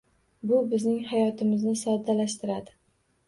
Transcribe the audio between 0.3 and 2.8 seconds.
Bu bizning hayotimizni soddalashtiradi.